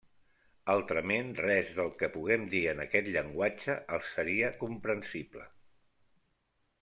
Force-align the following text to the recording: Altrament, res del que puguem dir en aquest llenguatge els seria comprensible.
Altrament, 0.75 1.27
res 1.41 1.73
del 1.79 1.91
que 1.99 2.09
puguem 2.15 2.47
dir 2.55 2.61
en 2.73 2.81
aquest 2.85 3.11
llenguatge 3.17 3.75
els 3.99 4.09
seria 4.15 4.49
comprensible. 4.65 5.45